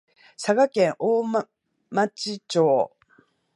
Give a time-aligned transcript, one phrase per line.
[0.35, 1.21] 佐賀県大
[1.91, 2.91] 町町